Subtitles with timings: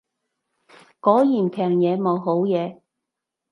[0.99, 2.81] 果然平嘢冇好嘢